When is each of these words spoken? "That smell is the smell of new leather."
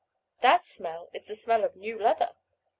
"That 0.41 0.63
smell 0.63 1.11
is 1.13 1.25
the 1.27 1.35
smell 1.35 1.63
of 1.63 1.75
new 1.75 1.99
leather." 2.01 2.31